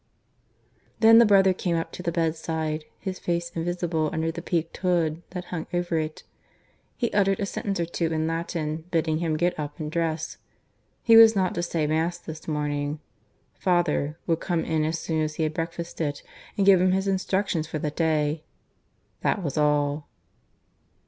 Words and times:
Then 0.99 1.19
the 1.19 1.27
brother 1.27 1.53
came 1.53 1.75
up 1.75 1.91
to 1.91 2.01
the 2.01 2.11
bedside, 2.11 2.85
his 2.97 3.19
face 3.19 3.51
invisible 3.53 4.09
under 4.11 4.31
the 4.31 4.41
peaked 4.41 4.77
hood 4.77 5.21
that 5.29 5.45
hung 5.53 5.67
over 5.71 5.99
it. 5.99 6.23
He 6.97 7.11
uttered 7.13 7.39
a 7.39 7.45
sentence 7.45 7.79
or 7.79 7.85
two 7.85 8.11
in 8.11 8.25
Latin, 8.25 8.85
bidding 8.89 9.19
him 9.19 9.37
get 9.37 9.59
up 9.59 9.79
and 9.79 9.91
dress. 9.91 10.39
He 11.03 11.15
was 11.15 11.35
not 11.35 11.53
to 11.53 11.61
say 11.61 11.85
Mass 11.85 12.17
this 12.17 12.47
morning. 12.47 12.99
"Father" 13.53 14.17
would 14.25 14.39
come 14.39 14.65
in 14.65 14.83
as 14.85 14.97
soon 14.97 15.21
as 15.21 15.35
he 15.35 15.43
had 15.43 15.53
breakfasted 15.53 16.23
and 16.57 16.65
give 16.65 16.81
him 16.81 16.93
his 16.93 17.07
instructions 17.07 17.67
for 17.67 17.77
the 17.77 17.91
day. 17.91 18.41
That 19.21 19.43
was 19.43 19.55
all. 19.55 20.07